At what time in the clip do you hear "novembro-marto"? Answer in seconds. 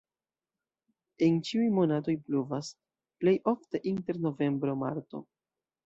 4.29-5.27